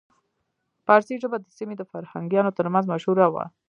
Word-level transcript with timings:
پارسي 0.85 1.15
ژبه 1.21 1.37
د 1.41 1.45
سیمې 1.57 1.75
د 1.77 1.83
فرهنګیانو 1.91 2.55
ترمنځ 2.57 2.85
مشهوره 2.93 3.27
وه 3.33 3.45